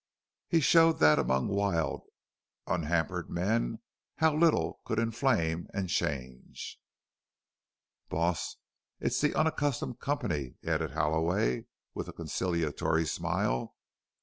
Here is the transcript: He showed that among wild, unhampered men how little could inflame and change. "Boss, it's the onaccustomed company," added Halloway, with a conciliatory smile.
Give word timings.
He 0.47 0.61
showed 0.61 0.93
that 0.97 1.19
among 1.19 1.47
wild, 1.47 2.07
unhampered 2.65 3.29
men 3.29 3.81
how 4.15 4.35
little 4.35 4.81
could 4.83 4.97
inflame 4.97 5.67
and 5.75 5.89
change. 5.89 6.79
"Boss, 8.09 8.57
it's 8.99 9.21
the 9.21 9.33
onaccustomed 9.35 9.99
company," 9.99 10.55
added 10.65 10.89
Halloway, 10.89 11.67
with 11.93 12.07
a 12.09 12.13
conciliatory 12.13 13.05
smile. 13.05 13.75